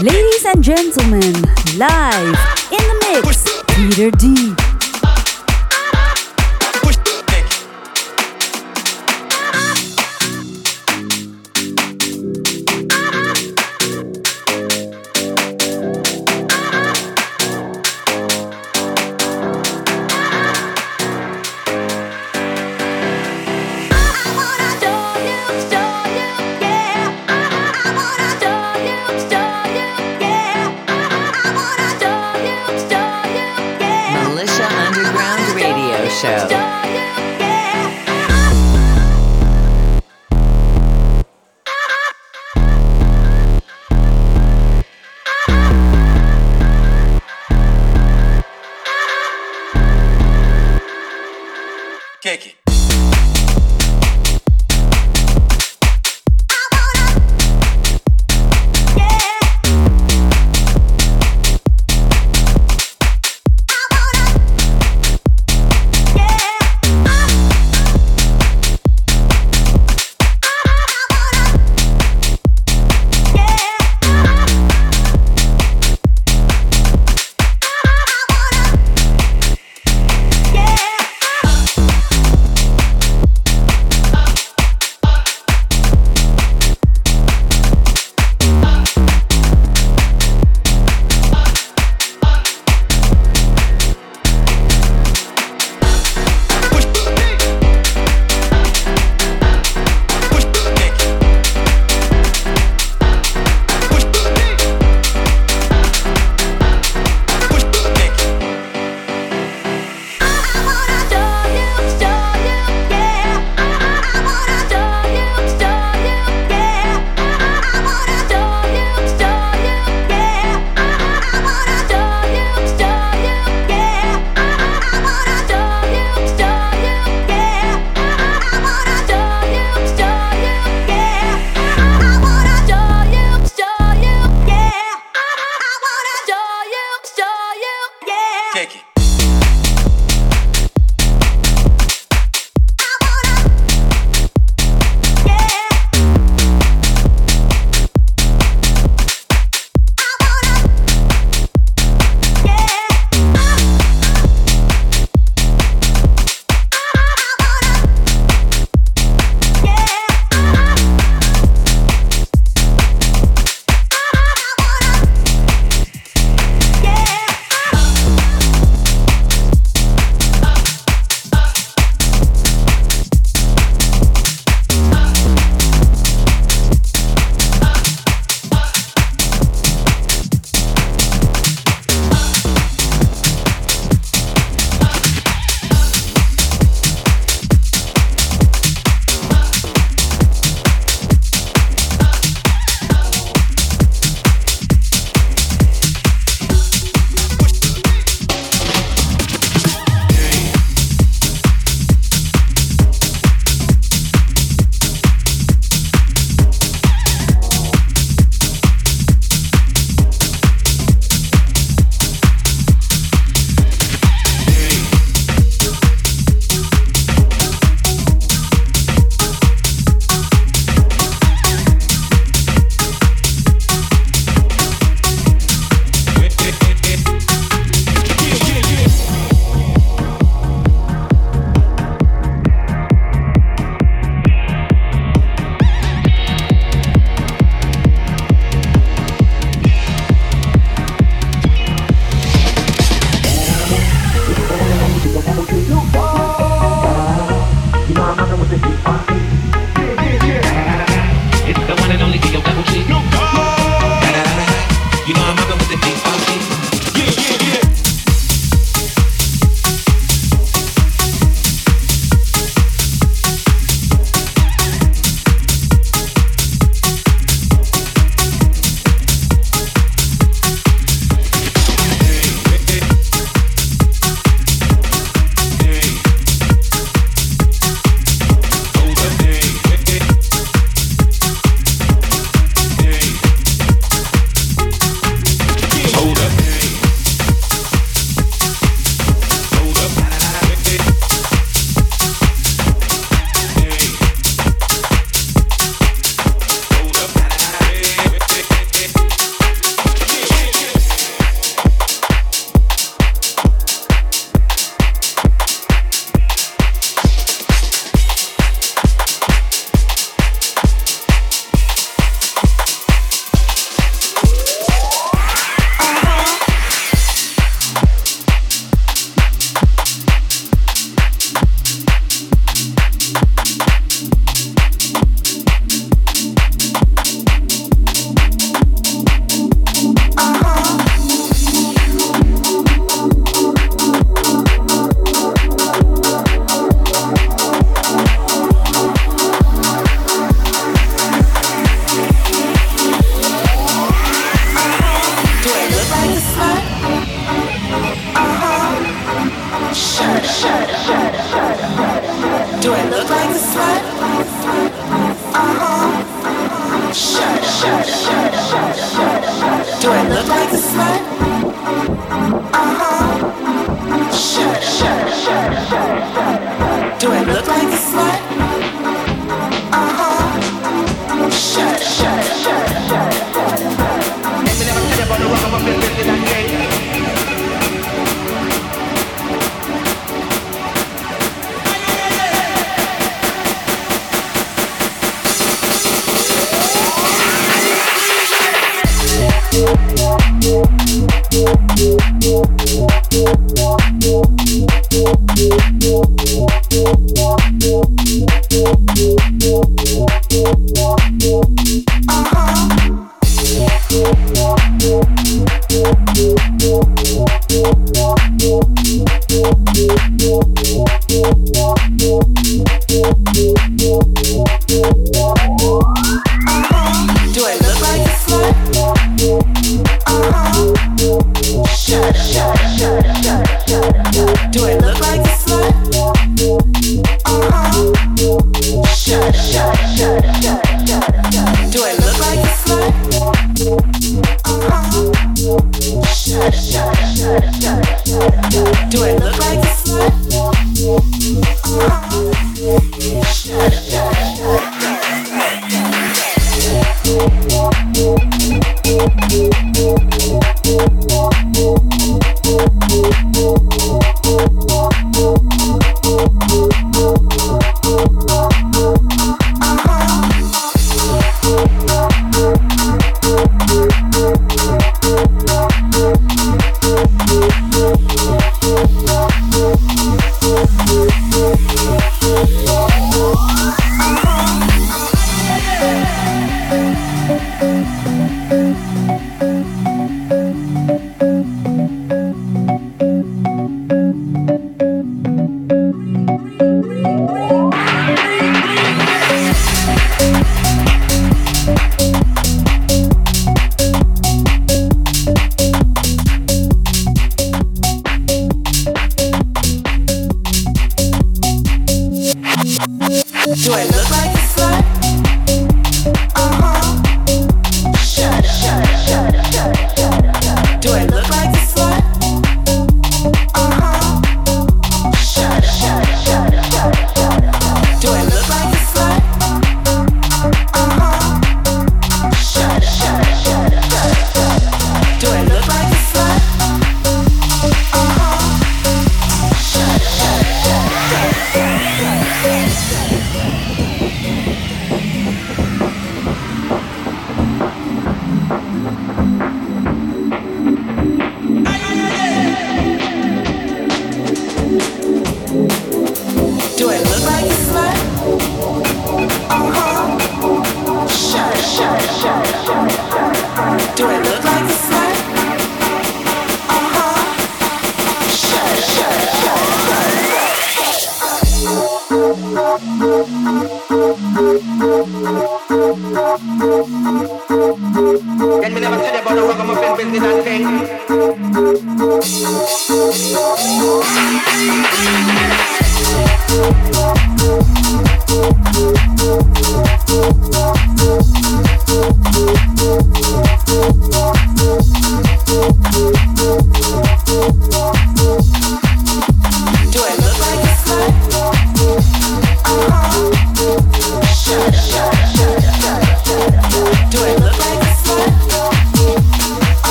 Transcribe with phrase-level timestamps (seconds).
[0.00, 1.34] Ladies and gentlemen,
[1.76, 2.38] live
[2.72, 3.44] in the mix,
[3.76, 4.79] Peter D.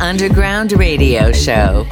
[0.00, 1.86] Underground Radio Show.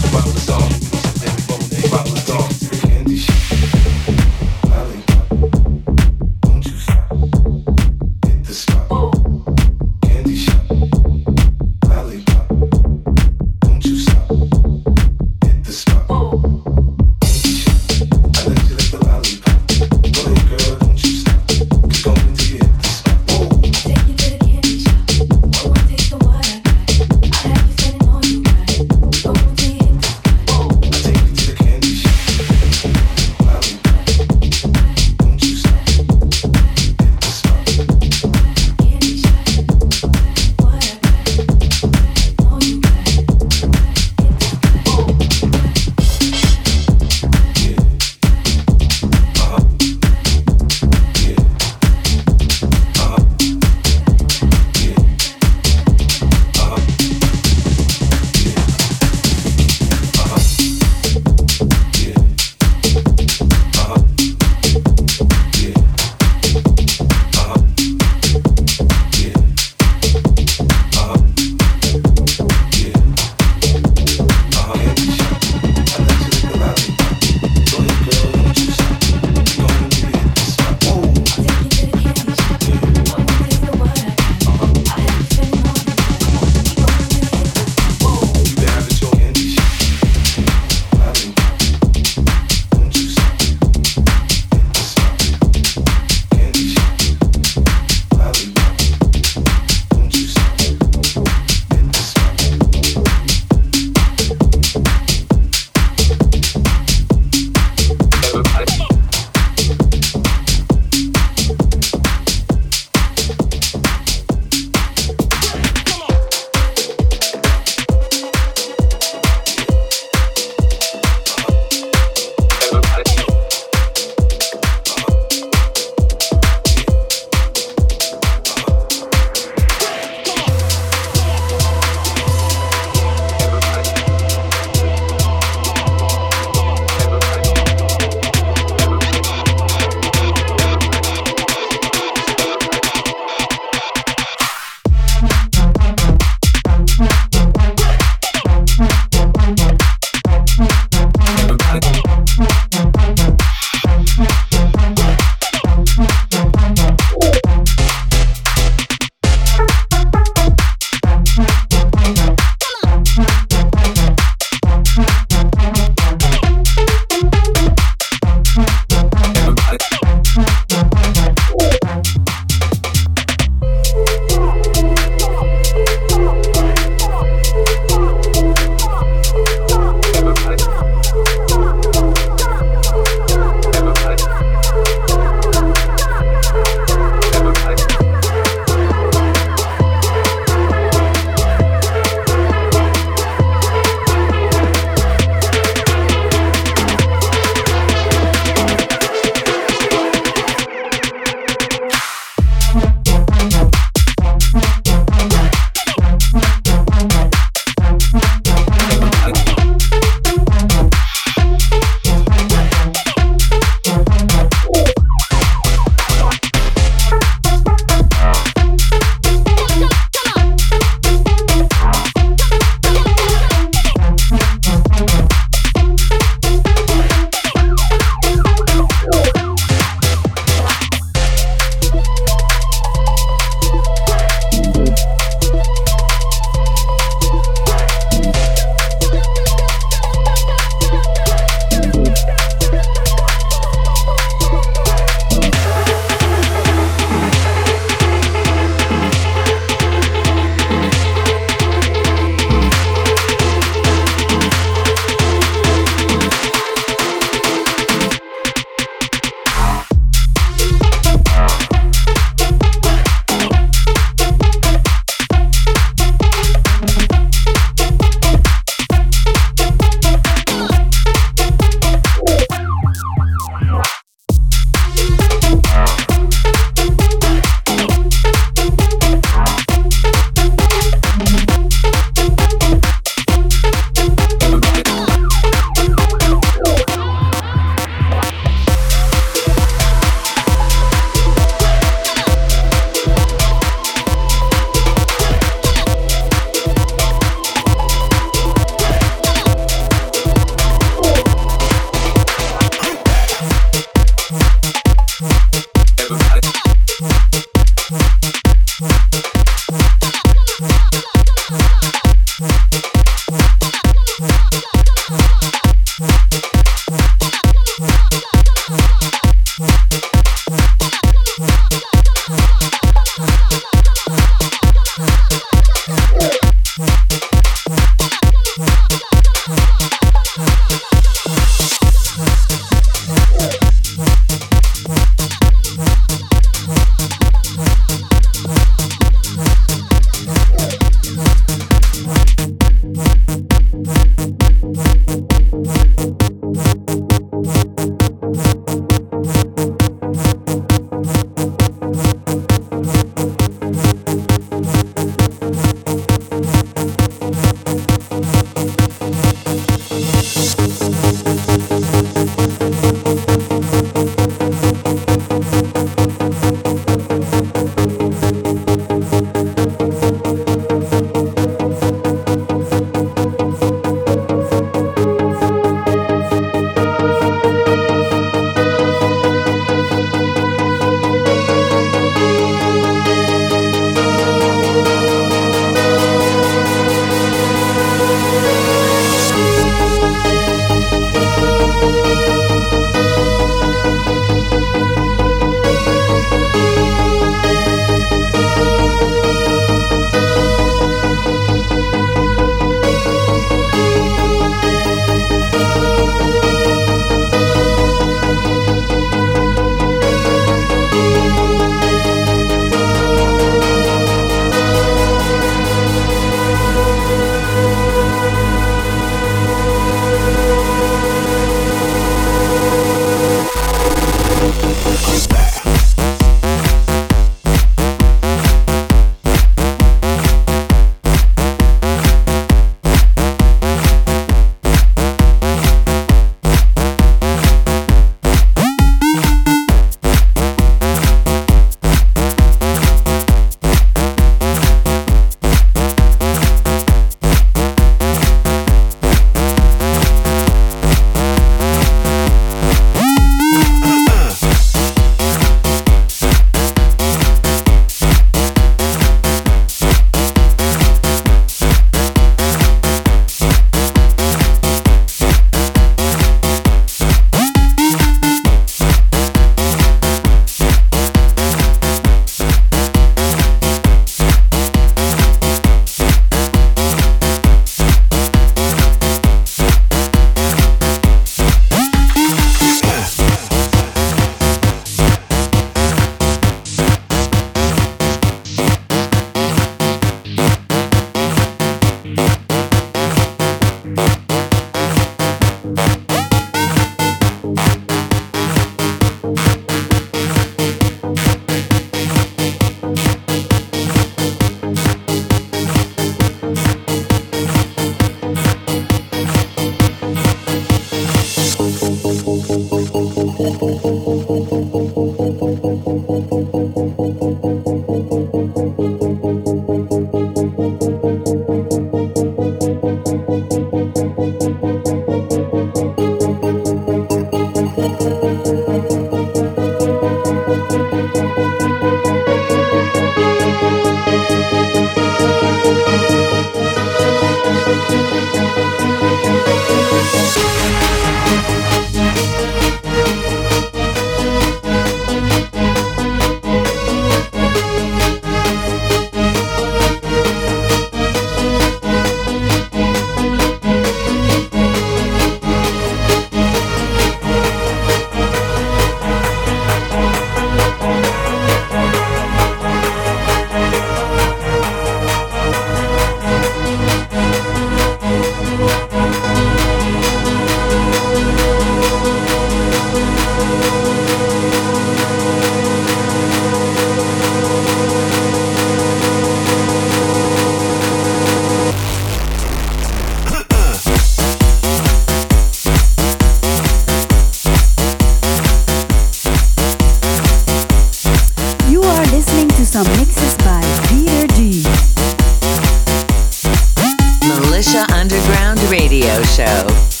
[599.51, 600.00] yourself.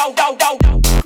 [0.00, 0.99] go, go, go.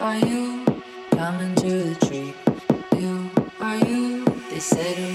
[0.00, 0.64] are you?
[1.20, 2.32] coming to the tree.
[2.98, 3.30] You
[3.60, 4.24] are you?
[4.50, 5.09] They said.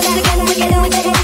[0.00, 1.17] that again, we can do it.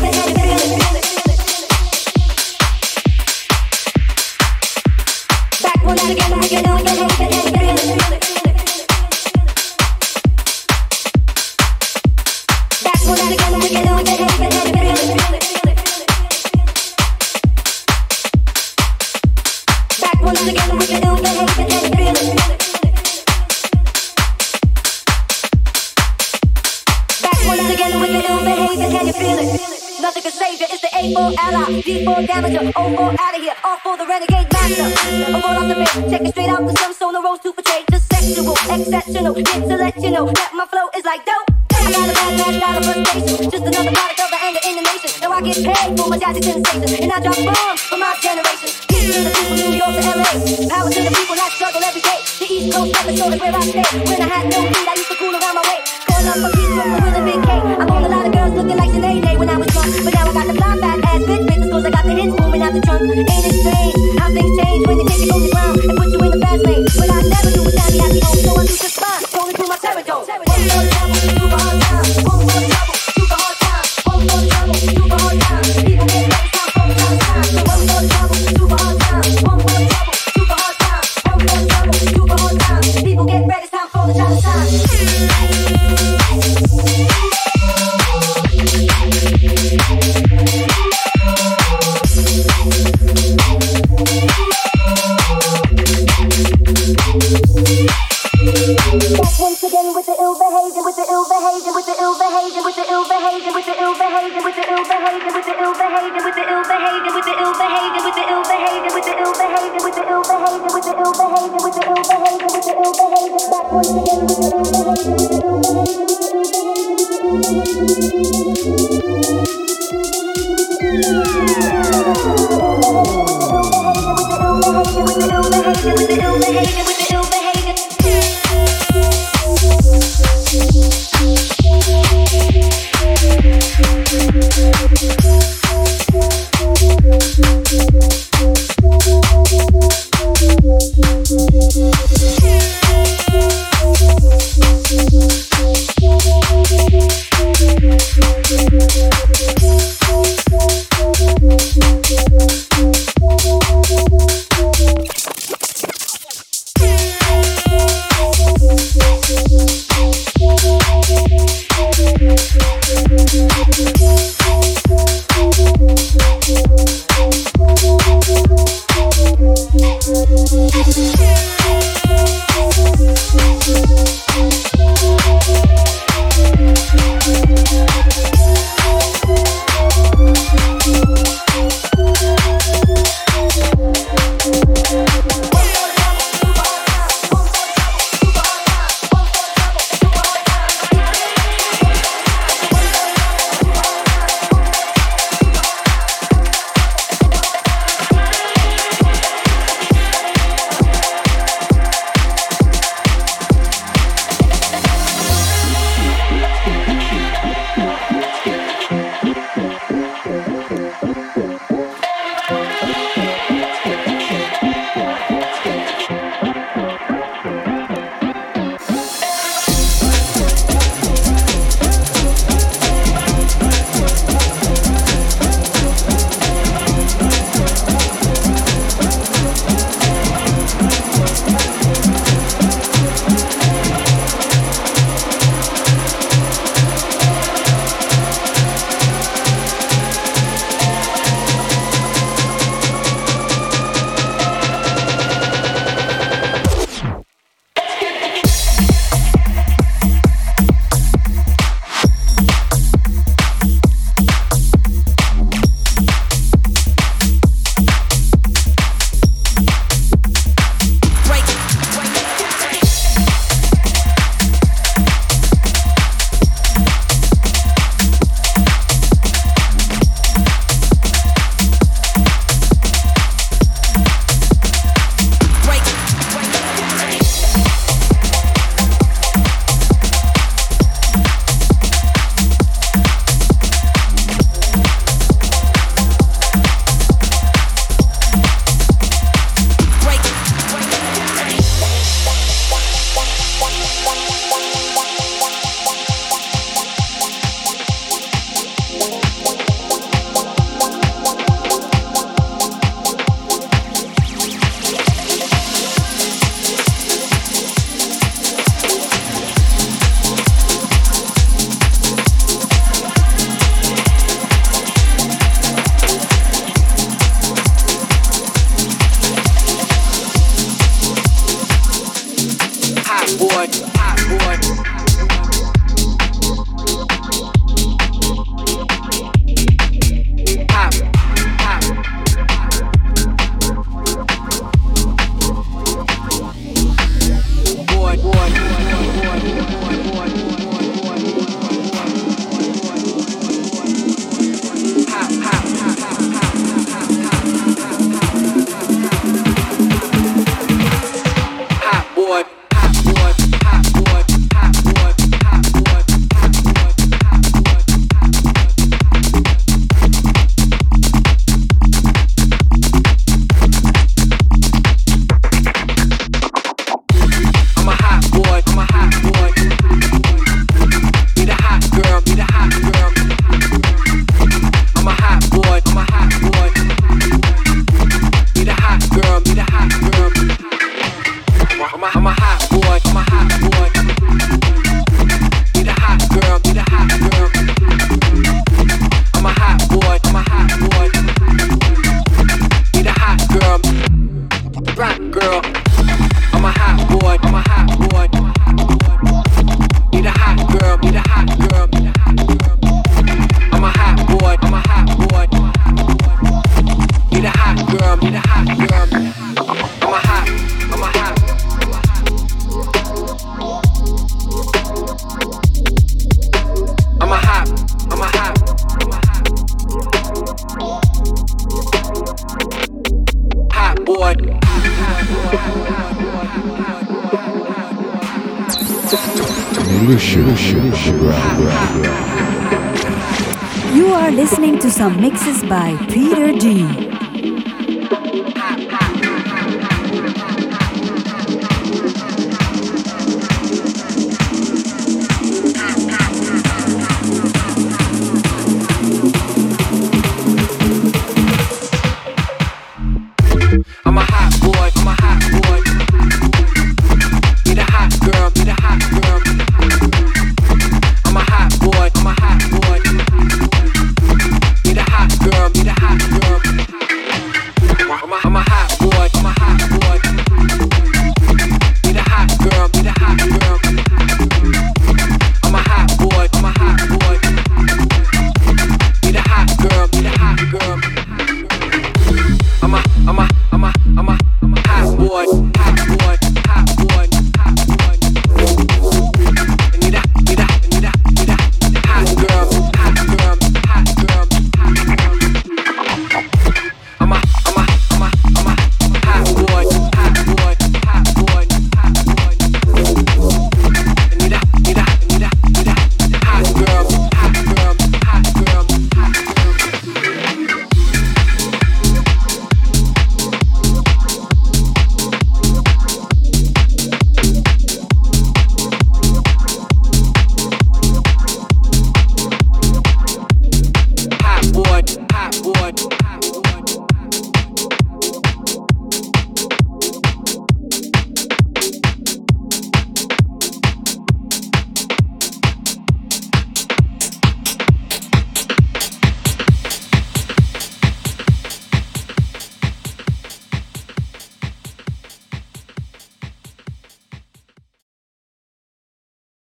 [106.24, 109.34] with the ill behavior, with the ill behavior, with the ill behavior, with the ill
[109.36, 112.72] behavior, with the ill behavior, with the ill behavior, with the ill behavior, with the
[112.80, 117.20] ill behavior, back once again with the ill behavior, with the ill behavior, with the
[117.28, 118.43] ill behavior.